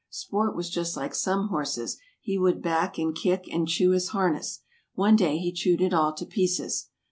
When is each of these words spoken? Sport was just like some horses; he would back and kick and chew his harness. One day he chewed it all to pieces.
Sport 0.09 0.55
was 0.55 0.71
just 0.71 0.97
like 0.97 1.13
some 1.13 1.49
horses; 1.49 1.99
he 2.21 2.35
would 2.35 2.59
back 2.59 2.97
and 2.97 3.13
kick 3.15 3.47
and 3.53 3.67
chew 3.67 3.91
his 3.91 4.07
harness. 4.07 4.61
One 4.95 5.15
day 5.15 5.37
he 5.37 5.51
chewed 5.51 5.79
it 5.79 5.93
all 5.93 6.11
to 6.15 6.25
pieces. 6.25 6.89